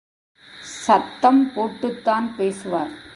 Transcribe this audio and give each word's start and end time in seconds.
சத்தம் 0.85 1.51
போட்டுத்தான் 1.55 2.35
பேசுவார். 2.37 3.09